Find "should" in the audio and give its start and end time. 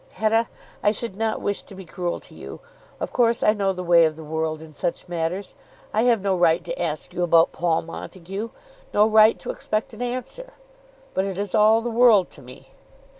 0.89-1.15